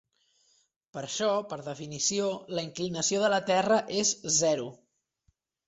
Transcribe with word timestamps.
Per 0.95 1.03
això, 1.07 1.27
per 1.51 1.59
definició, 1.67 2.31
la 2.61 2.65
inclinació 2.69 3.21
de 3.27 3.31
la 3.37 3.41
terra 3.53 3.81
és 4.01 4.17
zero. 4.41 4.69